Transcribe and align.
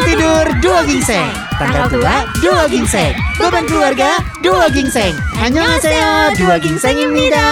Bangun 0.00 0.08
tidur 0.08 0.44
dua 0.64 0.80
gingseng 0.88 1.28
Tanggal 1.60 1.84
tua 1.92 2.24
dua 2.40 2.64
gingseng 2.64 3.12
Beban 3.36 3.68
keluarga 3.68 4.16
dua 4.40 4.72
gingseng 4.72 5.12
Annyeonghaseyo 5.36 6.32
dua 6.40 6.56
gingseng입니다 6.56 7.44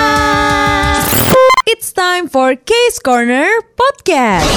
It's 1.69 1.93
time 1.93 2.33
for 2.33 2.57
Case 2.57 2.97
Corner 2.97 3.45
Podcast. 3.77 4.49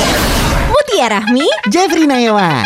Mutia 0.71 1.11
Rahmi 1.11 1.43
Jeffrey 1.67 2.07
Nayawan 2.07 2.63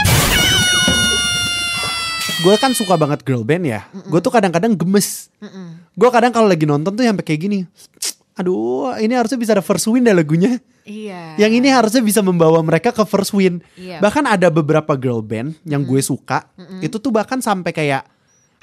Gue 2.46 2.56
kan 2.62 2.78
suka 2.78 2.94
banget 2.94 3.26
girl 3.26 3.42
band 3.42 3.66
ya 3.66 3.90
Gue 4.06 4.22
tuh 4.22 4.30
kadang-kadang 4.30 4.78
gemes 4.78 5.34
Gue 5.98 6.10
kadang 6.14 6.30
kalau 6.30 6.46
lagi 6.46 6.70
nonton 6.70 6.94
tuh 6.94 7.02
sampai 7.02 7.26
kayak 7.26 7.42
gini 7.42 7.60
Aduh 8.37 8.93
ini 8.97 9.13
harusnya 9.13 9.37
bisa 9.37 9.53
ada 9.57 9.65
first 9.65 9.89
win 9.89 10.05
dah 10.05 10.13
lagunya 10.13 10.61
Iya. 10.87 11.35
Yang 11.37 11.53
ini 11.59 11.69
harusnya 11.69 11.99
bisa 11.99 12.23
membawa 12.23 12.63
mereka 12.63 12.95
ke 12.95 13.03
first 13.03 13.35
win. 13.35 13.59
Iya. 13.75 13.99
Bahkan 13.99 14.23
ada 14.23 14.55
beberapa 14.55 14.95
girl 14.95 15.19
band 15.19 15.59
yang 15.67 15.83
gue 15.83 15.99
suka, 15.99 16.47
itu 16.79 17.03
tuh 17.03 17.11
bahkan 17.11 17.43
sampai 17.43 17.75
kayak 17.75 18.07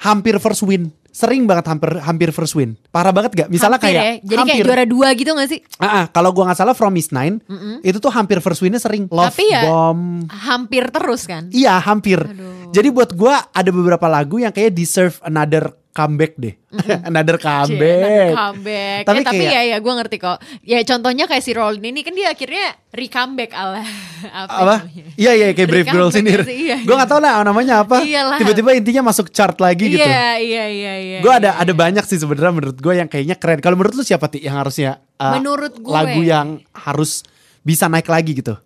hampir 0.00 0.40
first 0.40 0.64
win. 0.64 0.88
Sering 1.14 1.44
banget 1.46 1.68
hampir 1.68 1.94
hampir 2.00 2.32
first 2.32 2.56
win. 2.56 2.74
Parah 2.90 3.12
banget 3.14 3.44
gak? 3.44 3.48
Misalnya 3.52 3.76
Hampir 3.78 3.92
kayak 3.92 4.02
ya. 4.02 4.12
Jadi 4.24 4.40
hampir. 4.40 4.54
kayak 4.56 4.66
juara 4.66 4.84
dua 4.88 5.08
gitu 5.14 5.30
gak 5.30 5.48
sih? 5.52 5.60
Ah, 5.78 5.86
ah, 5.86 6.04
kalau 6.10 6.32
gue 6.34 6.42
nggak 6.42 6.58
salah 6.58 6.74
From 6.74 6.90
Miss 6.90 7.12
Nine, 7.12 7.38
itu 7.84 8.00
tuh 8.00 8.10
hampir 8.10 8.40
first 8.40 8.64
winnya 8.64 8.80
sering. 8.80 9.06
Love 9.12 9.30
Tapi 9.30 9.44
ya- 9.46 9.68
Bomb. 9.68 10.26
Hampir 10.26 10.88
terus 10.90 11.28
kan? 11.28 11.52
Iya 11.52 11.76
hampir. 11.78 12.18
Aduh. 12.18 12.72
Jadi 12.72 12.88
buat 12.90 13.12
gue 13.12 13.30
ada 13.30 13.70
beberapa 13.70 14.08
lagu 14.08 14.40
yang 14.40 14.50
kayak 14.50 14.74
deserve 14.74 15.20
another 15.22 15.70
comeback 15.94 16.34
deh. 16.34 16.58
another 17.08 17.38
Cie, 17.38 17.46
comeback. 17.46 18.02
another 18.02 18.34
comeback. 18.34 19.02
Tapi 19.06 19.14
Tapi, 19.14 19.20
tapi 19.22 19.44
kayak- 19.46 19.54
ya 19.54 19.62
ya 19.62 19.76
gue 19.78 19.92
ngerti 19.94 20.16
kok. 20.18 20.38
Ya 20.66 20.78
contohnya 20.82 21.24
kayak 21.24 21.44
si 21.46 21.54
Rolin 21.54 21.86
ini 21.86 22.02
kan 22.02 22.12
dia 22.12 22.34
akhirnya 22.34 22.66
recomeback 22.90 23.54
ala 23.54 23.78
apa? 24.42 24.58
apa? 24.58 24.74
Iya 25.14 25.32
iya 25.38 25.46
kayak 25.54 25.68
Brave 25.70 25.88
Girls 25.88 26.18
ini. 26.18 26.34
iya, 26.50 26.82
Gue 26.82 26.98
gak 26.98 27.06
tau 27.06 27.22
lah 27.22 27.46
namanya 27.46 27.86
apa. 27.86 28.02
Iyalah. 28.02 28.42
Tiba-tiba 28.42 28.74
intinya 28.74 29.06
masuk 29.06 29.30
chart 29.30 29.54
lagi 29.62 29.94
gitu. 29.94 30.02
Iya 30.02 30.42
iya 30.42 30.64
iya 30.66 30.94
iya. 30.98 31.18
gue 31.22 31.30
ada 31.30 31.54
iya. 31.54 31.62
ada 31.62 31.72
banyak 31.72 32.02
sih 32.04 32.18
sebenarnya 32.18 32.50
menurut 32.50 32.76
gue 32.76 32.94
yang 32.98 33.06
kayaknya 33.06 33.38
keren. 33.38 33.62
Kalau 33.62 33.78
menurut 33.78 33.94
lu 33.94 34.02
siapa 34.02 34.26
ti 34.26 34.42
yang 34.42 34.58
harusnya 34.58 34.98
uh, 35.22 35.38
Menurut 35.38 35.78
gue. 35.78 35.94
lagu 35.94 36.20
yang 36.26 36.58
harus 36.74 37.22
bisa 37.62 37.86
naik 37.86 38.10
lagi 38.10 38.34
gitu? 38.34 38.58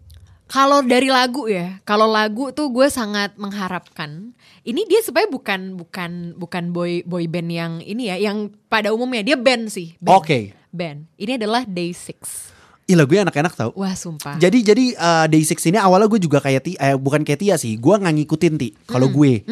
Kalau 0.49 0.81
dari 0.81 1.13
lagu 1.13 1.45
ya, 1.45 1.77
kalau 1.85 2.09
lagu 2.09 2.49
tuh 2.57 2.73
gue 2.73 2.89
sangat 2.89 3.37
mengharapkan 3.37 4.33
ini 4.65 4.89
dia 4.89 5.05
supaya 5.05 5.29
bukan 5.29 5.77
bukan 5.77 6.33
bukan 6.41 6.73
boy 6.73 7.05
boy 7.05 7.29
band 7.29 7.53
yang 7.53 7.73
ini 7.85 8.09
ya, 8.09 8.17
yang 8.17 8.49
pada 8.73 8.89
umumnya 8.97 9.21
dia 9.21 9.37
band 9.37 9.69
sih. 9.69 9.93
Oke. 10.09 10.57
Band. 10.73 11.05
Ini 11.21 11.37
adalah 11.37 11.69
Day 11.69 11.93
Six. 11.93 12.53
Ih 12.89 12.97
lagunya 12.97 13.29
enak-enak 13.29 13.53
tau. 13.53 13.77
Wah 13.77 13.93
sumpah. 13.93 14.41
Jadi 14.41 14.65
jadi 14.65 14.85
uh, 14.97 15.29
Day 15.29 15.45
Six 15.45 15.61
ini 15.69 15.77
awalnya 15.77 16.09
gue 16.09 16.17
juga 16.17 16.41
kayak 16.41 16.61
ti, 16.65 16.73
eh, 16.81 16.97
bukan 16.97 17.21
kayak 17.21 17.45
Tia 17.45 17.57
sih, 17.61 17.77
gue 17.77 17.95
nggak 18.01 18.15
ngikutin 18.17 18.55
ti. 18.57 18.73
Kalau 18.89 19.13
gue, 19.13 19.45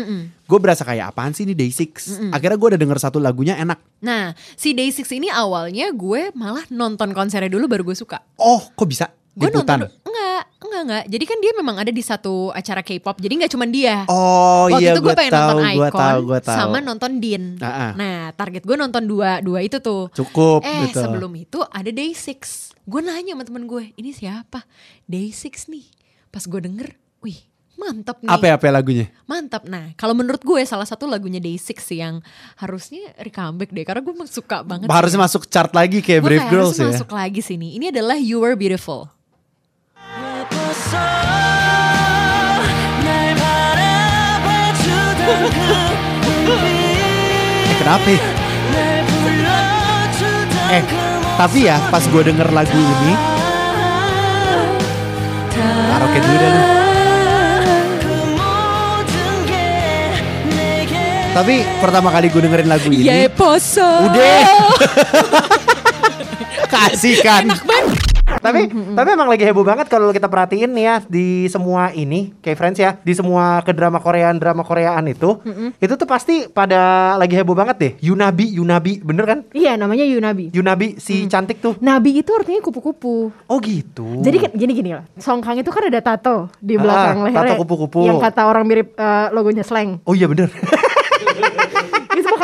gue 0.49 0.59
berasa 0.61 0.89
kayak 0.89 1.13
apaan 1.13 1.37
sih 1.37 1.45
ini 1.45 1.53
Day 1.53 1.69
Six. 1.69 2.17
Akhirnya 2.33 2.57
gue 2.57 2.69
udah 2.73 2.81
denger 2.81 2.97
satu 2.97 3.21
lagunya 3.21 3.61
enak. 3.61 3.77
Nah, 4.01 4.33
si 4.57 4.73
Day 4.73 4.89
Six 4.89 5.13
ini 5.13 5.29
awalnya 5.29 5.93
gue 5.93 6.33
malah 6.33 6.65
nonton 6.73 7.13
konsernya 7.13 7.53
dulu 7.53 7.69
baru 7.69 7.85
gue 7.85 7.97
suka. 8.01 8.25
Oh 8.41 8.73
kok 8.73 8.89
bisa? 8.89 9.13
Gue 9.37 9.53
nonton 9.53 9.85
enggak, 10.67 10.83
enggak. 10.85 11.05
Jadi 11.09 11.25
kan 11.25 11.39
dia 11.39 11.53
memang 11.55 11.77
ada 11.79 11.89
di 11.89 12.03
satu 12.03 12.51
acara 12.51 12.83
K-pop. 12.83 13.17
Jadi 13.17 13.33
nggak 13.39 13.53
cuma 13.55 13.65
dia. 13.65 14.05
Oh 14.07 14.67
Waktu 14.69 14.83
iya 14.83 14.93
itu 14.93 15.01
gue 15.01 15.15
pengen 15.15 15.33
tahu, 15.33 15.49
nonton 15.49 15.65
Icon 15.71 15.93
tahu, 15.95 16.19
gue 16.27 16.41
tahu. 16.43 16.57
sama 16.59 16.79
nonton 16.81 17.13
Din. 17.17 17.45
Ah, 17.59 17.69
ah. 17.71 17.91
Nah, 17.95 18.19
target 18.35 18.63
gue 18.63 18.77
nonton 18.77 19.03
dua 19.07 19.39
dua 19.41 19.63
itu 19.63 19.79
tuh. 19.79 20.11
Cukup, 20.13 20.61
Eh, 20.61 20.91
betul. 20.91 21.03
sebelum 21.07 21.33
itu 21.35 21.59
ada 21.63 21.89
Day 21.89 22.11
Six. 22.13 22.75
Gue 22.83 23.01
nanya 23.01 23.35
sama 23.35 23.43
temen 23.43 23.65
gue, 23.65 23.95
ini 23.95 24.11
siapa? 24.11 24.67
Day 25.07 25.31
Six 25.31 25.67
nih. 25.67 25.87
Pas 26.29 26.43
gue 26.43 26.61
denger, 26.61 26.95
wih 27.19 27.39
mantap 27.77 28.25
nih. 28.25 28.33
Apa 28.33 28.45
ya 28.49 28.53
apa 28.57 28.65
ya 28.65 28.73
lagunya? 28.73 29.07
Mantap. 29.29 29.69
Nah, 29.69 29.93
kalau 30.01 30.17
menurut 30.17 30.41
gue 30.41 30.65
salah 30.65 30.89
satu 30.89 31.05
lagunya 31.05 31.39
Day 31.39 31.61
Six 31.61 31.85
sih 31.85 32.01
yang 32.01 32.25
harusnya 32.57 33.13
recomeback 33.21 33.69
deh. 33.69 33.85
Karena 33.85 34.01
gue 34.01 34.15
suka 34.27 34.65
banget. 34.65 34.89
Harusnya 34.89 35.21
masuk 35.21 35.45
chart 35.45 35.77
lagi 35.77 36.01
kayak 36.01 36.25
Brave 36.25 36.47
Girls 36.49 36.73
harus 36.73 36.81
ya. 36.81 36.87
masuk 36.97 37.13
lagi 37.13 37.41
sini. 37.45 37.77
Ini 37.77 37.93
adalah 37.93 38.17
You 38.17 38.41
Were 38.41 38.57
Beautiful. 38.57 39.13
Eh 47.67 47.75
kenapa 47.81 48.07
ya? 48.07 48.23
Eh 50.67 50.83
tapi 51.37 51.69
ya 51.69 51.77
pas 51.91 52.01
gue 52.01 52.23
denger 52.23 52.49
lagu 52.49 52.73
ini 52.73 53.13
Karaoke 55.53 56.19
dulu 56.21 56.47
lu 56.47 56.63
Tapi 61.37 61.55
pertama 61.77 62.09
kali 62.09 62.33
gue 62.33 62.41
dengerin 62.41 62.65
lagu 62.65 62.89
ini 62.89 63.05
Ya 63.05 63.29
poso. 63.29 63.85
Udah 63.85 64.41
Kasih 66.73 67.21
kan 67.21 67.45
tapi 68.39 68.61
tapi 68.71 69.09
emang 69.09 69.27
lagi 69.27 69.43
heboh 69.43 69.63
banget 69.63 69.87
kalau 69.87 70.09
kita 70.09 70.27
perhatiin 70.27 70.71
nih 70.71 70.85
ya 70.85 70.97
di 71.03 71.27
semua 71.47 71.91
ini 71.91 72.33
kayak 72.39 72.57
friends 72.57 72.79
ya 72.79 72.97
di 72.99 73.13
semua 73.13 73.61
ke 73.61 73.71
drama 73.71 73.97
Koreaan 73.97 74.37
drama 74.37 74.63
Koreaan 74.63 75.05
itu 75.07 75.39
itu 75.77 75.95
tuh 75.95 76.05
pasti 76.05 76.47
pada 76.47 76.79
lagi 77.17 77.35
heboh 77.35 77.53
banget 77.53 77.77
deh. 77.77 77.93
Yunabi 78.03 78.53
Yunabi 78.53 79.01
bener 79.01 79.25
kan? 79.25 79.39
Iya 79.51 79.75
namanya 79.75 80.03
Yunabi. 80.03 80.51
Yunabi 80.51 80.97
si 80.97 81.27
cantik 81.27 81.59
tuh. 81.59 81.75
Nabi 81.79 82.17
itu 82.17 82.31
artinya 82.31 82.61
kupu-kupu. 82.61 83.31
Oh 83.47 83.59
gitu. 83.59 84.21
Jadi 84.21 84.37
kan 84.39 84.51
gini 84.53 84.73
gini 84.73 84.91
lah. 84.93 85.05
Song 85.17 85.41
Kang 85.41 85.57
itu 85.57 85.69
kan 85.69 85.87
ada 85.87 86.01
tato 86.01 86.49
di 86.59 86.77
Ah, 86.77 86.83
belakang 86.83 87.17
tato 87.19 87.27
lehernya. 87.27 87.57
kupu-kupu. 87.59 88.01
Yang 88.05 88.19
kata 88.23 88.43
orang 88.47 88.65
mirip 88.65 88.95
eh, 88.95 89.27
logonya 89.31 89.63
slang. 89.63 89.99
Oh 90.05 90.13
iya 90.13 90.27
bener 90.27 90.49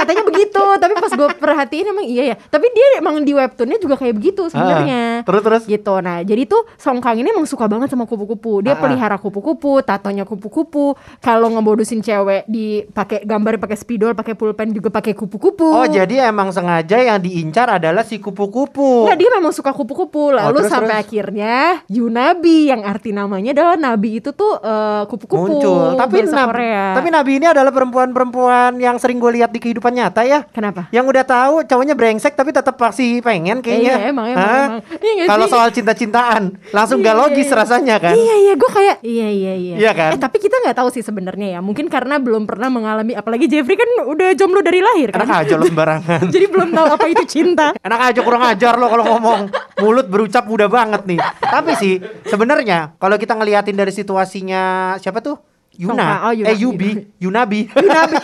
katanya 0.02 0.22
begitu. 0.26 0.58
Tapi 0.58 0.92
pas 0.98 1.12
gue 1.14 1.28
perhatiin 1.38 1.86
emang 1.94 2.06
iya 2.06 2.34
ya. 2.34 2.36
Tapi 2.36 2.66
dia 2.74 2.86
emang 2.98 3.22
di 3.22 3.32
webtoonnya 3.32 3.78
juga 3.78 3.94
kayak 3.96 4.14
begitu 4.18 4.50
sebenarnya. 4.50 5.22
Ah, 5.22 5.26
terus 5.26 5.42
terus? 5.42 5.62
Gitu. 5.64 5.94
Nah 6.02 6.20
jadi 6.26 6.42
tuh 6.44 6.66
Song 6.76 6.98
Kang 6.98 7.16
ini 7.16 7.30
emang 7.30 7.46
suka 7.46 7.70
banget 7.70 7.94
sama 7.94 8.04
kupu-kupu. 8.04 8.60
Dia 8.66 8.74
ah. 8.74 8.80
pelihara 8.82 9.16
kupu-kupu 9.16 9.80
tatonya 9.86 10.26
kupu-kupu. 10.26 10.98
Kalau 11.22 11.48
ngebodusin 11.54 12.02
cewek 12.02 12.44
dipakai 12.50 13.22
gambar 13.22 13.62
pakai 13.62 13.76
spidol 13.78 14.12
pakai 14.12 14.34
pulpen 14.34 14.74
juga 14.74 14.90
pakai 14.90 15.14
kupu-kupu. 15.14 15.70
Oh 15.72 15.86
jadi 15.86 16.28
emang 16.28 16.50
sengaja 16.50 16.98
yang 16.98 17.22
diincar 17.22 17.78
adalah 17.78 18.02
si 18.02 18.18
kupu-kupu. 18.18 19.06
Enggak 19.06 19.18
dia 19.22 19.30
memang 19.38 19.52
suka 19.54 19.70
kupu-kupu. 19.70 20.34
Lalu 20.34 20.50
Oh, 20.52 20.60
terus, 20.60 20.72
sampai 20.74 21.00
terus. 21.00 21.04
akhirnya 21.08 21.54
Yunabi 21.86 22.68
yang 22.68 22.82
arti 22.84 23.14
namanya 23.14 23.54
adalah 23.56 23.76
nabi 23.78 24.18
itu 24.20 24.34
tuh 24.34 24.58
eh, 24.58 25.02
kupu-kupu 25.06 25.62
muncul. 25.62 25.94
Tapi 25.96 26.16
Nabi, 26.22 26.50
Korea. 26.52 26.84
tapi 26.96 27.08
Nabi 27.12 27.32
ini 27.38 27.46
adalah 27.48 27.72
perempuan-perempuan 27.72 28.76
yang 28.80 28.96
sering 28.98 29.20
gue 29.20 29.32
lihat 29.40 29.50
di 29.52 29.60
kehidupan 29.62 29.91
nyata 29.92 30.24
ya 30.24 30.42
kenapa 30.48 30.88
yang 30.90 31.04
udah 31.04 31.24
tahu 31.24 31.62
cowoknya 31.68 31.94
brengsek 31.94 32.34
tapi 32.34 32.50
tetap 32.50 32.74
pasti 32.74 33.20
pengen 33.22 33.60
kayaknya. 33.62 33.94
Iya, 34.00 34.08
emang, 34.10 34.26
emang, 34.32 34.42
Hah? 34.42 34.66
emang. 34.66 34.80
Iya 34.98 35.24
Kalau 35.28 35.46
soal 35.46 35.68
cinta-cintaan 35.70 36.42
langsung 36.72 36.98
gak 37.04 37.14
Iya, 37.14 37.20
logis 37.20 37.48
iya. 37.48 37.56
rasanya 37.56 37.96
kan. 38.00 38.14
Iya 38.16 38.34
iya 38.40 38.52
gue 38.56 38.70
kayak 38.72 38.96
iya 39.04 39.28
iya 39.28 39.52
iya. 39.54 39.74
Iya 39.76 39.92
kan? 39.92 40.10
Eh 40.16 40.18
tapi 40.18 40.36
kita 40.40 40.56
nggak 40.64 40.76
tahu 40.76 40.88
sih 40.90 41.04
sebenarnya 41.04 41.58
ya. 41.58 41.60
Mungkin 41.60 41.86
karena 41.92 42.16
belum 42.18 42.48
pernah 42.48 42.72
mengalami 42.72 43.12
apalagi 43.12 43.46
Jeffrey 43.46 43.76
kan 43.76 43.88
udah 44.08 44.32
jomblo 44.34 44.64
dari 44.64 44.80
lahir 44.80 45.12
kan. 45.12 45.28
Enak 45.28 45.46
aja 45.46 45.54
lo 45.60 45.64
sembarangan. 45.68 46.22
Jadi 46.34 46.46
belum 46.48 46.68
tahu 46.72 46.86
apa 46.88 47.06
itu 47.12 47.24
cinta. 47.28 47.66
Enak 47.86 48.00
aja 48.12 48.20
kurang 48.24 48.42
ajar 48.48 48.74
lo 48.80 48.86
kalau 48.88 49.04
ngomong. 49.16 49.40
Mulut 49.84 50.06
berucap 50.08 50.48
mudah 50.48 50.66
banget 50.72 51.04
nih. 51.04 51.20
Tapi 51.38 51.72
sih 51.76 51.94
sebenarnya 52.26 52.96
kalau 52.96 53.20
kita 53.20 53.36
ngeliatin 53.36 53.76
dari 53.76 53.92
situasinya 53.92 54.96
siapa 54.98 55.20
tuh? 55.20 55.51
Yuna, 55.72 56.28
Oh, 56.28 56.32
Yuna, 56.36 56.52
eh 56.52 56.56
Yubi, 56.60 56.90
Yunabi, 57.16 57.60
Yunabi 57.72 58.16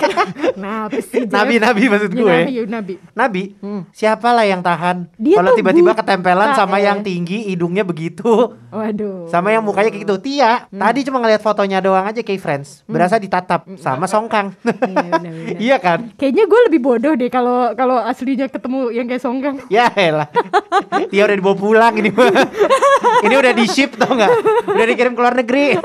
Kenapa 0.52 0.98
sih? 1.00 1.24
Nabi 1.24 1.56
Nabi 1.56 1.82
maksud 1.88 2.12
gue. 2.12 2.20
Yunabi 2.20 2.52
Yunabi. 2.60 2.94
Nabi, 3.16 3.42
siapa 3.96 4.36
lah 4.36 4.44
yang 4.44 4.60
tahan? 4.60 5.08
Kalau 5.16 5.56
tiba-tiba 5.56 5.96
ketempelan 5.96 6.52
sama 6.52 6.76
eh. 6.78 6.90
yang 6.90 7.00
tinggi, 7.00 7.48
hidungnya 7.48 7.88
begitu. 7.88 8.52
Waduh. 8.68 9.32
Sama 9.32 9.48
yang 9.48 9.64
mukanya 9.64 9.88
kayak 9.88 10.04
gitu 10.04 10.16
Tia 10.20 10.68
Tadi 10.68 11.00
cuma 11.08 11.24
ngeliat 11.24 11.40
fotonya 11.40 11.80
doang 11.80 12.04
aja 12.04 12.20
kayak 12.20 12.36
friends 12.36 12.84
Berasa 12.84 13.16
ditatap 13.16 13.64
Sama 13.80 14.04
Songkang 14.04 14.52
Iya. 14.60 15.56
Iya 15.72 15.76
kan 15.80 16.12
Kayaknya 16.20 16.44
gue 16.44 16.60
lebih 16.68 16.80
bodoh 16.84 17.12
deh 17.16 17.32
kalau 17.32 17.72
kalau 17.72 17.96
aslinya 17.96 18.44
ketemu 18.52 18.92
yang 18.92 19.08
kayak 19.08 19.24
Songkang. 19.24 19.56
Ya 19.72 19.88
elah 19.96 20.28
Tia 21.08 21.24
udah 21.24 21.36
dibawa 21.36 21.56
pulang 21.56 21.94
ini. 21.96 22.12
Ini 23.24 23.34
udah 23.34 23.52
di 23.56 23.64
ship 23.64 23.96
tau 23.96 24.12
gak 24.12 24.30
Udah 24.68 24.86
dikirim 24.86 25.16
ke 25.16 25.20
luar 25.20 25.34
negeri 25.38 25.80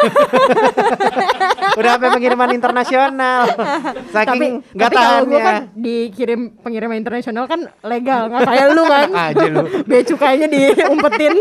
Udah 1.73 1.91
sampai 1.94 2.09
pengiriman 2.11 2.50
internasional 2.51 3.50
Tapi 3.50 4.09
Saking 4.09 4.53
gak 4.71 4.81
tapi 4.83 4.95
kalau 4.95 5.21
gue 5.23 5.31
tahannya 5.31 5.39
kan 5.39 5.55
dikirim 5.73 6.39
pengiriman 6.59 6.95
internasional 6.95 7.44
kan 7.45 7.59
legal 7.81 8.27
nggak 8.27 8.41
kayak 8.44 8.67
lu 8.69 8.83
kan. 8.83 9.07
Enak 9.07 9.25
aja 9.31 9.45
lu. 9.47 9.61
Bea 9.83 10.01
cukainya 10.03 10.47
diumpetin. 10.47 11.33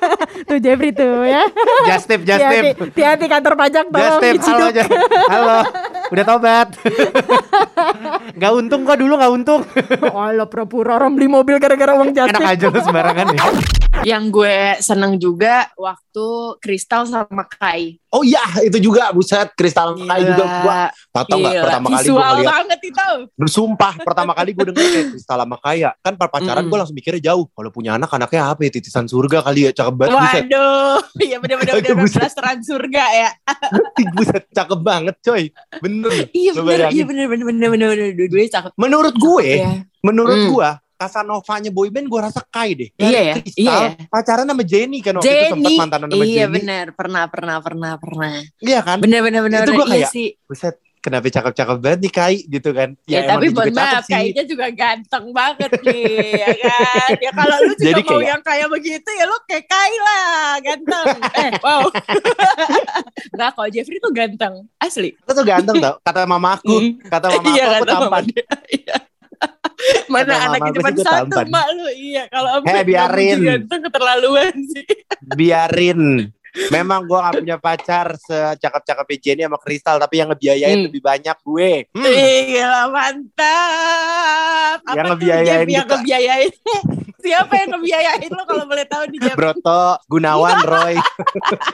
tuh 0.48 0.58
Jeffrey 0.58 0.92
tuh 0.92 1.22
ya. 1.22 1.42
Just 1.86 2.06
tip, 2.06 2.20
just 2.22 2.38
Hati-hati- 2.38 2.74
tip. 2.74 2.76
Hati-hati 2.90 3.26
kantor 3.26 3.54
pajak 3.54 3.84
Just 3.86 3.94
tolong 3.94 4.20
tip 4.20 4.40
Halo 4.42 4.66
Halo 5.28 5.58
Udah 6.08 6.24
tobat. 6.24 6.68
Gak 8.38 8.52
untung 8.54 8.82
kok 8.84 8.96
dulu 8.96 9.14
gak 9.14 9.32
untung. 9.32 9.60
Alah 10.08 10.46
pura-pura 10.46 10.96
orang 10.96 11.12
beli 11.12 11.26
mobil 11.26 11.58
gara-gara 11.58 11.94
uang 11.94 12.14
Enak 12.14 12.30
jatuh. 12.30 12.44
aja 12.44 12.66
lu 12.68 12.80
sembarangan 12.80 13.26
ya. 13.28 13.42
Yang 14.06 14.24
gue 14.30 14.56
seneng 14.78 15.12
juga 15.18 15.66
waktu 15.74 16.26
Kristal 16.58 17.04
sama 17.04 17.44
Kai. 17.44 17.98
Oh 18.08 18.24
iya, 18.24 18.40
itu 18.62 18.80
juga 18.80 19.12
buset 19.12 19.52
kristal 19.52 19.92
kayak 19.92 20.24
juga 20.26 20.44
gua 20.64 20.80
Tahu 21.12 21.38
nggak 21.38 21.60
pertama 21.60 21.86
kali 21.90 22.00
visual 22.02 22.24
ngeliat 22.32 22.48
banget 22.54 22.80
itu. 22.82 23.08
Bersumpah 23.34 23.94
pertama 24.00 24.32
kali 24.32 24.50
gue 24.50 24.64
denger 24.66 24.86
kayak 24.86 25.06
kristal 25.12 25.38
sama 25.38 25.56
kaya 25.58 25.90
Kan 25.98 26.14
pacaran 26.14 26.64
Mm. 26.64 26.68
gue 26.68 26.78
langsung 26.78 26.94
mikirnya 26.94 27.22
jauh 27.22 27.44
Kalau 27.46 27.68
punya 27.68 27.90
anak 27.94 28.08
anaknya 28.08 28.42
apa 28.46 28.60
ya 28.62 28.70
titisan 28.70 29.04
surga 29.04 29.38
kali 29.42 29.60
ya 29.62 29.72
Cakep 29.72 29.94
banget 29.94 30.16
buset 30.16 30.42
Waduh, 30.42 30.98
iya 31.20 31.36
bener-bener 31.36 31.72
bener, 31.74 31.92
Buset. 31.94 32.16
blasteran 32.18 32.58
surga 32.58 33.04
ya. 33.12 33.30
Buset 34.10 34.44
cakep 34.48 34.80
banget 34.80 35.16
coy 35.20 35.42
Bener 35.78 36.10
Iya 36.30 36.50
bener, 36.54 36.64
bayangin. 36.64 36.94
iya 36.94 37.04
bener 37.04 37.24
bener 37.28 37.44
bener 37.44 37.68
bener 37.68 37.88
bener 38.26 38.48
cakep. 38.48 38.72
Menurut 38.74 39.14
gue 39.14 39.48
Iya. 39.58 39.72
Menurut 40.00 40.38
Hmm. 40.38 40.48
gue 40.48 40.68
Casanovanya 40.98 41.70
boyband 41.70 42.04
gue 42.04 42.20
rasa 42.20 42.42
Kai 42.44 42.74
deh 42.74 42.90
Iya 42.92 43.20
ya, 43.24 43.34
Kristal 43.38 43.62
iya 43.62 43.74
ya. 43.78 43.90
pacaran 44.04 44.44
sama 44.44 44.62
Jenny 44.62 44.98
kan 44.98 45.14
waktu 45.14 45.24
itu 45.24 45.44
sempat 45.48 45.62
Jenny, 45.64 45.78
mantanan 45.78 46.08
sama 46.08 46.24
iya 46.24 46.34
Jenny 46.40 46.54
bener, 46.58 46.86
pernah 46.92 47.24
pernah 47.24 47.56
pernah 47.58 47.92
pernah. 47.94 48.34
Iya 48.58 48.80
kan 48.80 48.98
Bener 48.98 49.20
bener 49.20 49.40
bener, 49.40 49.62
Itu 49.62 49.72
gua 49.72 49.86
iya 49.86 49.94
kayak, 49.96 50.10
sih. 50.10 50.28
Buset 50.44 50.74
kenapa 50.98 51.30
cakep-cakep 51.30 51.76
banget 51.78 51.98
nih 52.00 52.12
Kai 52.12 52.36
gitu 52.44 52.70
kan 52.72 52.90
Ya, 53.06 53.22
emang 53.22 53.38
tapi 53.38 53.46
mohon 53.48 53.70
maaf, 53.72 54.02
kayaknya 54.04 54.44
juga 54.44 54.66
ganteng 54.68 55.26
banget 55.30 55.70
nih, 55.80 56.10
ya 56.36 56.50
kan? 56.58 57.10
Ya 57.16 57.30
kalau 57.32 57.56
lu 57.60 57.72
juga 57.72 57.86
Jadi 57.86 58.00
mau 58.00 58.10
kayak- 58.10 58.26
yang 58.26 58.42
kayak 58.42 58.68
begitu 58.68 59.08
ya 59.08 59.24
lu 59.24 59.36
kayak 59.46 59.64
Kai 59.64 59.94
lah, 59.96 60.26
ganteng. 60.58 61.06
eh, 61.38 61.50
wow. 61.60 61.80
Enggak, 63.32 63.50
kalau 63.54 63.68
Jeffrey 63.68 63.98
tuh 63.98 64.10
ganteng, 64.10 64.54
asli. 64.76 65.14
Lu 65.16 65.32
tuh 65.32 65.46
ganteng 65.46 65.78
tau 65.78 65.94
Kata 66.00 66.24
mama 66.24 66.58
aku 66.58 66.74
Hmm. 66.74 66.90
Kata 67.00 67.26
mama 67.32 67.46
Iya, 67.48 67.64
aku 67.64 67.72
aku 67.72 67.86
mama 67.86 67.94
tampan. 67.94 68.24
Iya. 68.68 68.96
Mana 70.12 70.32
Kata 70.32 70.44
anaknya 70.48 70.70
aku 70.70 70.80
sih 70.80 70.94
gua 70.94 71.04
satu, 71.04 71.24
tampan. 71.28 71.46
mak 71.48 71.66
lu. 71.70 71.86
Iya, 71.90 72.22
kalau 72.28 72.48
Eh, 72.48 72.54
sampai 72.60 72.84
biarin. 72.84 73.36
kamu 73.36 73.48
ganteng 73.48 73.80
keterlaluan 73.84 74.54
sih. 74.66 74.86
biarin 75.38 76.02
memang 76.68 77.04
gue 77.04 77.14
gak 77.14 77.34
punya 77.36 77.56
pacar 77.56 78.06
secakep-cakepnya 78.18 79.18
Jenny 79.20 79.42
sama 79.44 79.58
Kristal 79.58 79.96
tapi 79.96 80.14
yang 80.16 80.28
ngebiayain 80.28 80.74
Hmm. 80.74 80.86
lebih 80.88 81.02
banyak 81.04 81.36
gue 81.38 81.70
Hmm. 81.88 82.02
Gila 82.08 82.82
mantap. 82.88 84.78
Yang 84.88 84.96
tuh, 84.98 85.10
ngebiayain 85.12 85.66
yang 85.68 85.86
ngebiayain. 85.86 86.50
Siapa 87.28 87.52
yang 87.60 87.68
ngebiayain 87.76 88.30
lo 88.32 88.42
kalau 88.48 88.64
boleh 88.64 88.86
tahu 88.88 89.04
Jeff? 89.20 89.36
Broto 89.36 90.00
Gunawan 90.08 90.64
Roy. 90.64 90.96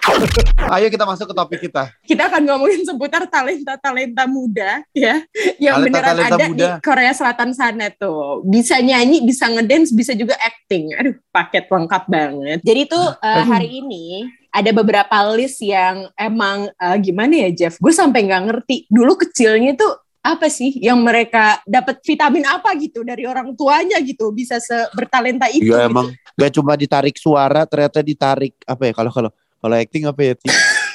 Ayo 0.74 0.90
kita 0.90 1.06
masuk 1.06 1.30
ke 1.30 1.34
topik 1.38 1.60
kita. 1.70 1.94
Kita 2.02 2.26
akan 2.26 2.42
ngomongin 2.42 2.82
seputar 2.82 3.22
talenta-talenta 3.30 4.26
muda 4.26 4.82
ya. 4.90 5.22
Yang 5.62 5.74
beneran 5.86 6.18
Talenta-talenta 6.18 6.34
ada 6.34 6.46
muda. 6.50 6.58
di 6.58 6.66
Korea 6.82 7.12
Selatan 7.14 7.50
sana 7.54 7.86
tuh. 7.94 8.42
Bisa 8.42 8.82
nyanyi 8.82 9.22
bisa 9.22 9.46
ngedance 9.46 9.94
bisa 9.94 10.10
juga 10.18 10.34
acting. 10.42 10.98
Aduh 10.98 11.14
paket 11.30 11.70
lengkap 11.70 12.04
banget. 12.10 12.58
Jadi 12.66 12.82
tuh 12.90 13.06
eh, 13.22 13.44
hari 13.46 13.78
ini 13.78 14.26
ada 14.54 14.70
beberapa 14.70 15.16
list 15.34 15.62
yang 15.62 16.10
emang 16.18 16.66
eh, 16.74 16.96
gimana 16.98 17.46
ya 17.46 17.50
Jeff? 17.54 17.78
Gue 17.78 17.94
sampai 17.94 18.26
nggak 18.26 18.42
ngerti. 18.50 18.90
Dulu 18.90 19.14
kecilnya 19.22 19.78
tuh 19.78 20.03
apa 20.24 20.48
sih 20.48 20.80
yang 20.80 21.04
mereka 21.04 21.60
dapat 21.68 22.00
vitamin 22.00 22.48
apa 22.48 22.72
gitu 22.80 23.04
dari 23.04 23.28
orang 23.28 23.52
tuanya 23.52 24.00
gitu 24.00 24.32
bisa 24.32 24.56
bertalenta 24.96 25.52
itu 25.52 25.68
Iya 25.68 25.84
gitu. 25.84 25.88
emang 25.92 26.06
gak 26.32 26.52
cuma 26.56 26.72
ditarik 26.80 27.20
suara 27.20 27.68
ternyata 27.68 28.00
ditarik 28.00 28.56
apa 28.64 28.88
ya 28.88 28.92
kalau 28.96 29.12
kalau 29.12 29.30
kalau 29.60 29.76
acting 29.76 30.08
apa 30.08 30.20
ya 30.24 30.34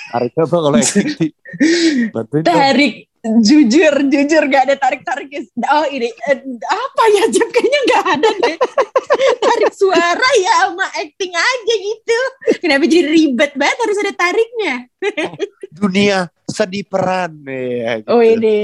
tarik 0.10 0.34
apa 0.34 0.56
kalau 0.58 0.78
acting 0.81 1.30
tarik 2.42 3.06
jujur 3.46 3.94
jujur 4.10 4.44
gak 4.50 4.64
ada 4.66 4.76
tarik 4.81 5.06
tarik 5.06 5.30
oh 5.70 5.86
ini 5.94 6.10
eh, 6.10 6.38
apa 6.66 7.04
ya 7.14 7.24
Jeff 7.30 7.50
kayaknya 7.52 7.80
nggak 7.86 8.06
ada 8.16 8.30
deh. 8.48 8.58
Tarik 9.20 9.74
suara 9.75 10.30
ya 10.40 10.54
sama 10.72 10.88
acting 10.96 11.34
aja 11.36 11.74
gitu. 11.75 12.20
Kenapa 12.64 12.88
jadi 12.88 13.04
ribet 13.12 13.52
banget 13.60 13.78
harus 13.84 13.98
ada 14.00 14.14
tariknya? 14.16 14.75
Dunia 15.75 16.32
sedih 16.60 16.84
peran 16.84 17.32
ya, 17.48 18.04
gitu. 18.04 18.08
oh 18.12 18.22
ini 18.22 18.56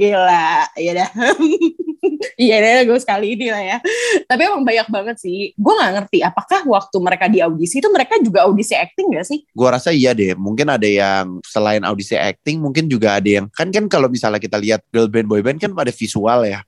gila 0.00 0.72
ya 0.80 0.92
dah 1.04 1.10
iya 2.42 2.56
deh 2.58 2.88
gue 2.88 2.98
sekali 2.98 3.36
ini 3.36 3.52
lah 3.52 3.62
ya 3.62 3.78
tapi 4.24 4.48
emang 4.48 4.64
banyak 4.64 4.88
banget 4.88 5.16
sih 5.20 5.52
gue 5.52 5.72
nggak 5.76 5.92
ngerti 6.00 6.18
apakah 6.24 6.60
waktu 6.64 6.96
mereka 6.98 7.26
di 7.28 7.38
audisi 7.44 7.78
itu 7.78 7.88
mereka 7.92 8.16
juga 8.18 8.48
audisi 8.48 8.72
acting 8.72 9.12
gak 9.14 9.26
sih 9.28 9.42
Gua 9.52 9.76
rasa 9.76 9.92
iya 9.92 10.16
deh. 10.16 10.32
Mungkin 10.32 10.64
ada 10.70 10.88
yang 10.88 11.42
selain 11.44 11.84
audisi 11.84 12.16
acting, 12.16 12.62
mungkin 12.62 12.88
juga 12.88 13.20
ada 13.20 13.28
yang 13.28 13.46
kan 13.52 13.68
kan 13.68 13.84
kalau 13.90 14.08
misalnya 14.08 14.40
kita 14.40 14.56
lihat 14.56 14.80
girl 14.88 15.10
band 15.12 15.28
boy 15.28 15.44
band 15.44 15.60
kan 15.60 15.76
pada 15.76 15.92
visual 15.92 16.48
ya. 16.48 16.64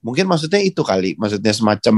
Mungkin 0.00 0.24
maksudnya 0.24 0.62
itu 0.62 0.80
kali. 0.86 1.18
Maksudnya 1.18 1.52
semacam 1.52 1.96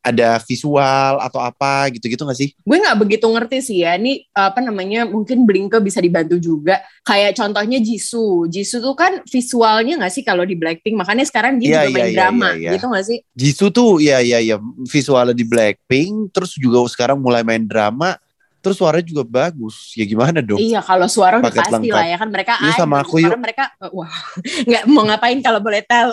ada 0.00 0.40
visual 0.48 1.20
atau 1.20 1.40
apa 1.40 1.92
gitu-gitu 1.92 2.24
gak 2.24 2.38
sih? 2.38 2.50
gue 2.56 2.76
nggak 2.80 2.98
begitu 3.00 3.26
ngerti 3.28 3.58
sih 3.60 3.78
ya. 3.84 4.00
Ini 4.00 4.32
apa 4.32 4.64
namanya 4.64 5.04
mungkin 5.04 5.44
Blinke 5.44 5.76
bisa 5.84 6.00
dibantu 6.00 6.40
juga. 6.40 6.80
Kayak 7.04 7.36
contohnya 7.36 7.76
Jisoo. 7.80 8.48
Jisoo 8.48 8.80
tuh 8.80 8.96
kan 8.96 9.20
visualnya 9.28 10.00
nggak 10.00 10.12
sih 10.12 10.24
kalau 10.24 10.48
di 10.48 10.56
Blackpink? 10.56 10.96
Makanya 10.96 11.24
sekarang 11.28 11.60
dia 11.60 11.68
Iya, 11.68 11.80
juga 11.86 11.92
main 11.92 12.08
iya, 12.08 12.16
drama 12.16 12.48
iya, 12.52 12.56
iya. 12.56 12.70
gitu 12.76 12.86
nggak 12.88 13.04
sih? 13.06 13.18
Jisoo 13.36 13.68
tuh 13.68 13.90
ya 14.00 14.18
ya 14.24 14.40
ya 14.40 14.56
visualnya 14.88 15.36
di 15.36 15.44
Blackpink, 15.44 16.32
terus 16.32 16.56
juga 16.56 16.80
sekarang 16.88 17.20
mulai 17.20 17.44
main 17.44 17.64
drama, 17.68 18.16
terus 18.60 18.76
suaranya 18.76 19.02
juga 19.02 19.22
bagus. 19.22 19.92
Ya 19.92 20.04
gimana 20.04 20.38
dong? 20.38 20.56
iya 20.56 20.78
kalau 20.78 21.04
suara 21.06 21.38
udah 21.38 21.48
pasti 21.48 21.72
lengkap. 21.82 21.96
lah 21.96 22.06
ya 22.06 22.16
kan 22.16 22.28
mereka 22.28 22.52
Iya, 22.58 22.72
sama 22.76 22.96
aku 23.00 23.16
yuk. 23.18 23.32
mereka 23.34 23.64
wah 23.90 24.12
nggak 24.68 24.82
mau 24.86 25.04
ngapain 25.04 25.38
kalau 25.38 25.58
boleh 25.58 25.80
tahu 25.82 26.12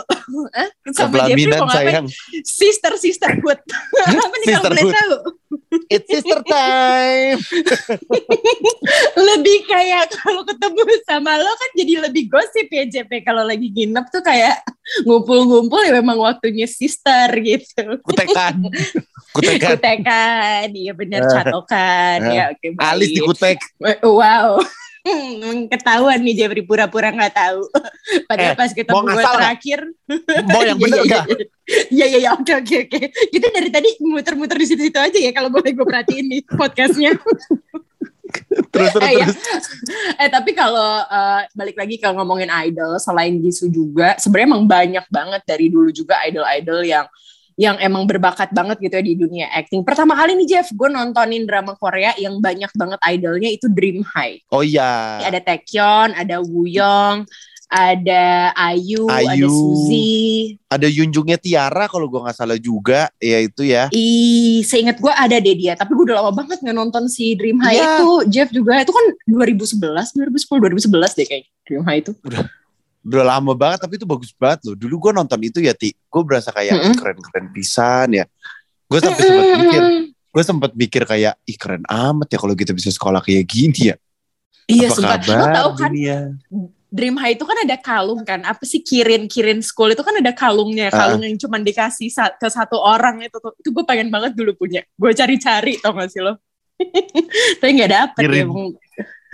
Hah? 0.50 0.70
sama 0.98 1.28
Jeffrey 1.28 1.46
mau 1.50 1.64
ngapain 1.64 1.88
sayang. 1.94 2.06
sister 2.42 2.94
sister 2.96 3.32
good 3.38 3.60
apa 4.08 4.36
nih 4.38 4.48
kalau 4.50 4.64
Sisterhood. 4.66 4.80
boleh 4.80 4.96
tahu 4.96 5.16
It's 5.88 6.06
sister 6.06 6.44
time. 6.44 7.40
lebih 9.30 9.58
kayak 9.66 10.12
kalau 10.14 10.44
ketemu 10.44 10.82
sama 11.04 11.38
lo 11.38 11.48
kan 11.48 11.72
jadi 11.76 11.94
lebih 12.10 12.28
gosip 12.28 12.68
ya 12.68 12.84
JP 12.86 13.24
kalau 13.24 13.44
lagi 13.44 13.72
nginep 13.72 14.06
tuh 14.08 14.20
kayak 14.20 14.62
ngumpul-ngumpul 15.04 15.80
ya 15.82 15.96
memang 15.96 16.18
waktunya 16.18 16.68
sister 16.68 17.28
gitu 17.40 18.00
Kutekan. 18.04 18.68
Kutekan. 19.36 19.78
kutekan 19.78 20.68
iya 20.72 20.92
benar 20.92 21.22
Eh. 21.22 21.30
catokan 21.30 22.20
Eh. 22.26 22.34
ya 22.34 22.44
oke 22.52 22.68
baik. 22.74 22.88
Alis 22.90 23.10
dikutek. 23.12 23.58
wow 24.04 24.58
ketahuan 25.68 26.20
nih 26.20 26.34
Jeffrey 26.34 26.64
pura-pura 26.64 27.12
nggak 27.12 27.34
tahu 27.36 27.62
Eh, 28.08 28.24
padahal 28.24 28.56
pas 28.56 28.72
kita 28.72 28.92
gue 28.92 29.04
nggak? 29.04 29.36
terakhir 29.36 29.80
Mau 30.48 30.62
yang 30.64 30.80
Iya, 30.80 30.84
bener 30.88 31.00
iya, 31.04 31.12
gak? 31.12 31.26
iya. 31.28 31.36
Iya 31.92 32.06
iya 32.08 32.18
iya 32.24 32.30
oke 32.32 32.54
oke 32.56 32.76
oke. 32.88 33.00
Kita 33.28 33.48
dari 33.52 33.68
tadi 33.68 33.90
muter-muter 34.00 34.56
di 34.56 34.66
situ-situ 34.66 34.96
aja 34.96 35.20
ya 35.20 35.32
kalau 35.32 35.52
boleh 35.52 35.76
gue 35.76 35.84
perhatiin 35.84 36.26
nih 36.26 36.42
podcastnya. 36.48 37.12
Terus 38.72 38.92
terus 38.92 39.08
Eh, 39.08 39.14
ya. 39.18 39.28
eh 40.20 40.30
tapi 40.30 40.52
kalau 40.52 41.00
eh, 41.02 41.42
balik 41.52 41.76
lagi 41.76 41.96
ke 41.96 42.08
ngomongin 42.08 42.52
idol 42.68 43.00
selain 43.00 43.40
Jisoo 43.40 43.72
juga 43.72 44.20
sebenarnya 44.20 44.48
emang 44.52 44.64
banyak 44.68 45.06
banget 45.08 45.42
dari 45.48 45.68
dulu 45.68 45.90
juga 45.92 46.20
idol-idol 46.28 46.84
yang 46.84 47.06
yang 47.58 47.74
emang 47.82 48.06
berbakat 48.06 48.54
banget 48.54 48.78
gitu 48.78 48.94
ya 49.02 49.04
di 49.04 49.14
dunia 49.18 49.50
acting. 49.50 49.82
Pertama 49.82 50.14
kali 50.14 50.38
nih 50.38 50.48
Jeff, 50.48 50.70
gue 50.70 50.90
nontonin 50.94 51.42
drama 51.50 51.74
Korea 51.74 52.14
yang 52.22 52.38
banyak 52.38 52.70
banget 52.78 53.00
idolnya 53.10 53.50
itu 53.50 53.66
Dream 53.66 54.06
High. 54.06 54.46
Oh 54.54 54.62
iya. 54.62 55.26
Ada 55.26 55.42
Taekyeon, 55.42 56.14
ada 56.14 56.38
Wooyoung, 56.46 57.26
ada 57.68 58.54
Ayu, 58.54 59.10
ada 59.10 59.34
Ayu. 59.34 59.50
Suzy. 59.50 60.56
Ada 60.70 60.86
Yunjungnya 60.86 61.42
Tiara 61.42 61.90
kalau 61.90 62.06
gua 62.06 62.30
nggak 62.30 62.38
salah 62.38 62.62
juga. 62.62 63.10
Ya 63.18 63.42
itu 63.42 63.66
ya. 63.66 63.90
Ih, 63.90 64.62
seingat 64.62 65.02
gue 65.02 65.10
ada 65.12 65.36
deh 65.42 65.58
dia, 65.58 65.74
tapi 65.74 65.98
gue 65.98 66.14
udah 66.14 66.22
lama 66.22 66.38
banget 66.38 66.62
nggak 66.62 66.78
nonton 66.78 67.10
si 67.10 67.34
Dream 67.34 67.58
High 67.58 67.74
Iya. 67.74 67.90
itu. 67.98 68.12
Jeff 68.30 68.50
juga 68.54 68.86
itu 68.86 68.94
kan 68.94 69.06
2011, 69.28 70.14
2010, 70.14 70.62
2011 70.62 71.18
deh 71.18 71.26
kayak 71.26 71.44
Dream 71.66 71.84
High 71.84 72.06
itu. 72.06 72.14
Udah 72.22 72.46
lama 73.08 73.56
banget 73.56 73.80
tapi 73.88 73.96
itu 73.96 74.04
bagus 74.04 74.36
banget 74.36 74.68
loh. 74.68 74.76
Dulu 74.76 74.96
gua 75.00 75.12
nonton 75.16 75.40
itu 75.40 75.64
ya 75.64 75.72
Ti. 75.72 75.96
Gue 75.96 76.22
berasa 76.28 76.52
kayak 76.52 76.76
Mm-mm. 76.76 76.96
keren-keren 77.00 77.48
pisan 77.56 78.08
ya. 78.12 78.26
Gue 78.88 79.00
sampai 79.00 79.24
sempat 79.24 79.48
mikir. 79.64 79.82
Gue 80.28 80.44
sempat 80.44 80.72
mikir 80.76 81.02
kayak 81.08 81.34
ih 81.48 81.58
keren 81.58 81.84
amat 81.88 82.28
ya 82.30 82.38
kalau 82.38 82.54
kita 82.54 82.76
bisa 82.76 82.92
sekolah 82.92 83.24
kayak 83.24 83.48
gini 83.48 83.94
ya. 83.94 83.96
Iya, 84.68 84.92
Apa 84.92 85.24
kabar 85.24 85.40
Lo 85.40 85.46
tau 85.56 85.70
kan 85.80 85.90
dunia? 85.96 86.20
Dream 86.88 87.20
High 87.20 87.36
itu 87.36 87.44
kan 87.44 87.58
ada 87.68 87.76
kalung 87.80 88.24
kan? 88.24 88.44
Apa 88.48 88.64
sih 88.64 88.80
Kirin 88.80 89.28
Kirin 89.28 89.60
School 89.60 89.92
itu 89.92 90.04
kan 90.04 90.16
ada 90.16 90.32
kalungnya, 90.32 90.88
kalung 90.88 91.24
yang 91.24 91.36
cuma 91.36 91.60
dikasih 91.60 92.08
sa- 92.08 92.36
ke 92.36 92.48
satu 92.48 92.80
orang 92.80 93.24
itu 93.24 93.36
tuh. 93.40 93.52
Itu 93.60 93.76
gue 93.76 93.84
pengen 93.84 94.08
banget 94.08 94.36
dulu 94.36 94.56
punya. 94.56 94.84
Gue 94.96 95.12
cari-cari 95.12 95.80
tau 95.84 95.96
gak 95.96 96.12
sih 96.12 96.24
lo? 96.24 96.40
Tapi 97.60 97.72
nggak 97.76 97.92
dapet. 97.92 98.22
Kirin. 98.24 98.48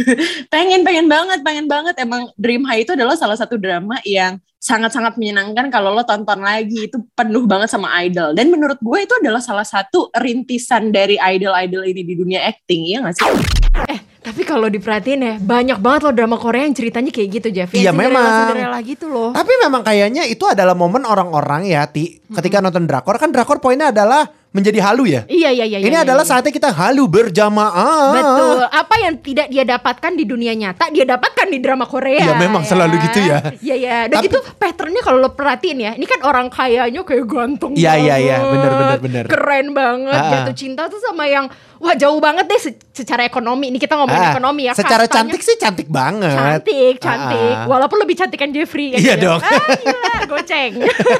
pengen 0.54 0.82
pengen 0.82 1.08
banget 1.08 1.40
pengen 1.46 1.66
banget 1.70 1.96
emang 2.02 2.30
Dream 2.36 2.66
High 2.66 2.86
itu 2.88 2.94
adalah 2.98 3.14
salah 3.18 3.38
satu 3.38 3.56
drama 3.62 3.98
yang 4.04 4.42
sangat-sangat 4.64 5.20
menyenangkan 5.20 5.68
kalau 5.68 5.92
lo 5.92 6.08
tonton 6.08 6.40
lagi 6.40 6.88
itu 6.88 6.96
penuh 7.14 7.44
banget 7.44 7.68
sama 7.68 7.92
idol 8.00 8.32
dan 8.32 8.48
menurut 8.48 8.80
gue 8.80 8.98
itu 9.04 9.14
adalah 9.20 9.44
salah 9.44 9.68
satu 9.68 10.08
rintisan 10.16 10.88
dari 10.90 11.20
idol-idol 11.20 11.84
ini 11.84 12.02
di 12.08 12.16
dunia 12.16 12.48
acting 12.48 12.88
ya 12.88 13.04
nggak 13.04 13.16
sih 13.20 13.64
Eh, 13.74 14.00
tapi 14.22 14.46
kalau 14.46 14.70
diperhatiin 14.70 15.22
ya, 15.22 15.36
banyak 15.42 15.82
banget 15.82 16.02
loh 16.06 16.14
drama 16.14 16.38
Korea 16.38 16.64
yang 16.70 16.78
ceritanya 16.78 17.10
kayak 17.10 17.30
gitu, 17.42 17.48
Jeff. 17.50 17.74
Iya, 17.74 17.90
Yang 17.90 17.98
memang. 18.06 18.30
Cinderella 18.46 18.80
gitu 18.86 19.06
loh. 19.10 19.30
Tapi 19.34 19.54
memang 19.66 19.82
kayaknya 19.82 20.24
itu 20.30 20.46
adalah 20.46 20.78
momen 20.78 21.04
orang-orang 21.04 21.66
ya, 21.68 21.90
Ti. 21.90 22.22
Ketika 22.30 22.62
nonton 22.62 22.86
drakor 22.86 23.18
kan 23.18 23.34
drakor 23.34 23.58
poinnya 23.58 23.90
adalah 23.90 24.30
menjadi 24.54 24.80
halu 24.86 25.10
ya. 25.10 25.26
Iya, 25.26 25.50
iya, 25.50 25.66
iya. 25.66 25.78
Ini 25.82 25.90
iya, 25.90 26.06
adalah 26.06 26.22
iya. 26.22 26.30
saatnya 26.30 26.54
kita 26.54 26.70
halu 26.70 27.10
berjamaah. 27.10 28.14
Betul. 28.14 28.62
Apa 28.70 28.96
yang 29.02 29.18
tidak 29.18 29.48
dia 29.50 29.66
dapatkan 29.66 30.14
di 30.14 30.24
dunia 30.30 30.54
nyata, 30.54 30.94
dia 30.94 31.10
dapatkan 31.10 31.50
di 31.50 31.58
drama 31.58 31.90
Korea. 31.90 32.22
Iya, 32.22 32.34
memang 32.38 32.62
selalu 32.62 33.02
gitu 33.02 33.20
ya. 33.26 33.42
Iya, 33.58 33.76
iya. 33.76 33.98
Dan 34.06 34.22
Tapi- 34.22 34.30
itu 34.30 34.38
patternnya 34.62 35.02
kalau 35.02 35.18
lo 35.18 35.34
perhatiin 35.34 35.80
ya, 35.82 35.92
ini 35.98 36.06
kan 36.06 36.22
orang 36.22 36.54
kayanya 36.54 37.02
kayak 37.02 37.26
ganteng 37.26 37.74
Iya, 37.74 37.98
iya, 37.98 38.16
iya. 38.22 38.38
Bener, 38.46 38.72
bener, 38.78 39.00
bener. 39.02 39.26
Keren 39.26 39.68
banget. 39.74 40.22
Ah. 40.22 40.30
Jatuh 40.46 40.56
cinta 40.56 40.86
tuh 40.86 41.02
sama 41.02 41.26
yang 41.26 41.50
wah 41.84 41.94
jauh 41.94 42.18
banget 42.18 42.48
deh 42.48 42.58
se- 42.58 42.80
secara 42.90 43.22
ekonomi. 43.22 43.68
Ini 43.68 43.78
kita 43.78 43.94
ngomongin 43.94 44.24
Ah, 44.24 44.32
ekonomi 44.32 44.66
ya. 44.66 44.74
Secara 44.74 45.04
Kastanya 45.04 45.16
cantik 45.30 45.42
sih 45.42 45.56
cantik 45.56 45.88
banget. 45.88 46.32
Cantik, 46.32 46.96
cantik. 46.98 47.54
Ah. 47.54 47.68
Walaupun 47.68 48.00
lebih 48.00 48.16
cantik 48.16 48.40
kan 48.40 48.50
Jeffrey. 48.50 48.92
kan 48.92 49.00
Iya 49.00 49.14
dong. 49.18 49.40
Ah, 49.40 49.68
gila, 49.76 50.14
goceng. 50.26 50.74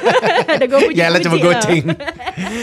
Ada 0.50 0.64
gue 0.64 0.78
puji 0.82 0.96
Ya 0.96 1.06
lah 1.06 1.20
cuma 1.20 1.36
goceng. 1.36 1.84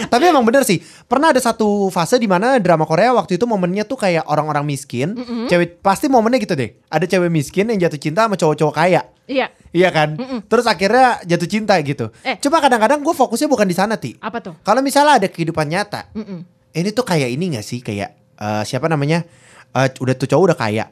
Tapi 0.07 0.23
emang 0.25 0.41
bener 0.41 0.63
sih. 0.63 0.81
Pernah 1.05 1.29
ada 1.29 1.39
satu 1.39 1.87
fase 1.87 2.15
di 2.15 2.25
mana 2.25 2.57
drama 2.57 2.83
Korea 2.83 3.13
waktu 3.13 3.35
itu 3.35 3.45
momennya 3.45 3.83
tuh 3.83 3.97
kayak 3.97 4.25
orang-orang 4.25 4.65
miskin. 4.65 5.13
Cewek 5.45 5.79
pasti 5.79 6.07
momennya 6.07 6.39
gitu 6.39 6.53
deh. 6.53 6.73
Ada 6.87 7.05
cewek 7.07 7.29
miskin 7.29 7.69
yang 7.69 7.79
jatuh 7.79 7.99
cinta 7.99 8.25
sama 8.25 8.35
cowok-cowok 8.35 8.73
kaya. 8.73 9.01
Iya. 9.25 9.47
Iya 9.71 9.89
kan? 9.89 10.17
Terus 10.43 10.65
akhirnya 10.65 11.21
jatuh 11.21 11.47
cinta 11.47 11.79
gitu. 11.79 12.11
Eh. 12.21 12.35
Coba 12.37 12.59
kadang-kadang 12.59 12.99
gue 12.99 13.13
fokusnya 13.13 13.47
bukan 13.47 13.63
di 13.63 13.73
sana 13.73 13.95
ti. 13.95 14.17
Apa 14.17 14.41
tuh? 14.41 14.53
Kalau 14.59 14.81
misalnya 14.81 15.15
ada 15.15 15.27
kehidupan 15.27 15.65
nyata, 15.65 16.11
Mm-mm. 16.11 16.43
Ini 16.75 16.89
tuh 16.91 17.03
kayak 17.03 17.29
ini 17.31 17.55
gak 17.57 17.65
sih? 17.65 17.79
Kayak 17.83 18.15
eh, 18.39 18.63
siapa 18.63 18.87
namanya? 18.87 19.23
Eh, 19.71 19.87
udah 20.03 20.15
tuh 20.19 20.27
cowok 20.27 20.43
udah 20.51 20.57
kaya, 20.59 20.85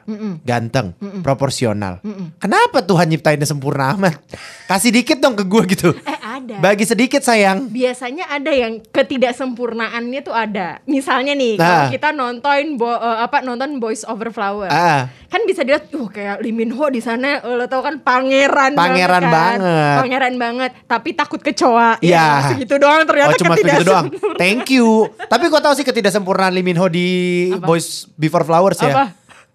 ganteng, 0.47 0.95
proporsional. 1.19 1.99
Kenapa 2.39 2.79
Tuhan 2.79 3.11
nyiptainnya 3.11 3.43
sempurna 3.43 3.91
amat? 3.99 4.23
Kasih 4.71 4.95
dikit 4.95 5.19
dong 5.19 5.35
ke 5.35 5.43
gue 5.43 5.63
gitu. 5.75 5.91
Eh 5.91 6.18
ada. 6.51 6.57
Bagi 6.59 6.83
sedikit 6.83 7.21
sayang. 7.21 7.69
biasanya 7.69 8.25
ada 8.27 8.49
yang 8.49 8.81
ketidaksempurnaannya 8.83 10.19
tuh 10.19 10.31
ada. 10.31 10.81
Misalnya 10.83 11.31
nih, 11.31 11.55
Nah. 11.55 11.63
kalau 11.63 11.85
kita 11.89 12.09
nonton 12.11 12.75
bo- 12.75 12.97
eh, 12.97 13.17
apa 13.21 13.39
nonton 13.39 13.77
Boys 13.77 14.01
Over 14.03 14.29
Flower. 14.29 14.67
Ah, 14.67 15.07
Kan 15.27 15.45
bisa 15.45 15.61
dilihat, 15.61 15.85
uh 15.91 16.07
kayak 16.07 16.41
Lee 16.41 16.49
Min 16.49 16.71
Ho 16.71 16.87
di 16.87 16.97
sana 16.97 17.37
eh, 17.37 17.53
lo 17.53 17.65
tau 17.65 17.79
kan 17.79 17.97
pangeran 17.99 18.73
Pangeran 18.73 19.21
banget, 19.21 19.21
kan? 19.21 19.59
banget. 19.61 19.97
Pangeran 19.99 20.35
banget, 20.35 20.71
tapi 20.83 21.09
takut 21.11 21.37
kecoa. 21.39 22.01
Iya. 22.01 22.17
Ya, 22.41 22.49
segitu 22.49 22.75
doang 22.75 23.05
ternyata 23.05 23.29
oh 23.29 23.37
cuma 23.37 23.53
segitu 23.53 23.83
doang. 23.83 24.09
ketidaksempurnaan. 24.09 24.39
Thank 24.39 24.65
you. 24.71 24.89
Tapi 25.21 25.45
gue 25.45 25.61
tahu 25.61 25.73
sih 25.73 25.85
ketidaksempurnaan 25.85 26.49
Lee 26.51 26.63
Min 26.63 26.75
Ho 26.75 26.87
di 26.87 27.07
Apa? 27.51 27.61
Boys 27.63 27.87
Before 28.11 28.41
Flowers 28.41 28.79
ya. 28.79 28.89
Apa? 28.91 29.05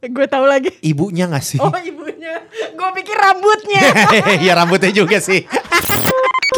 Gue 0.05 0.27
tahu 0.27 0.45
lagi. 0.45 0.71
Ibunya 0.79 1.27
gak 1.27 1.43
sih? 1.43 1.57
Oh 1.57 1.73
ibunya, 1.75 2.45
gue 2.71 2.89
pikir 2.95 3.17
rambutnya. 3.17 3.83
ya 4.47 4.53
rambutnya 4.55 4.93
juga 4.93 5.19
sih. 5.19 5.43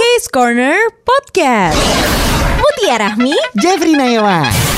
Case 0.07 0.31
Corner 0.31 0.79
Podcast. 1.03 1.75
Mutia 2.63 2.95
Rahmi 2.95 3.35
Jeffrey 3.59 3.99
Nayawan. 3.99 4.76